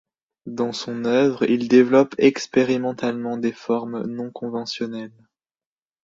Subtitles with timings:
[0.47, 5.29] Dans son œuvre, il développe expérimentalement des formes non-conventionnelles.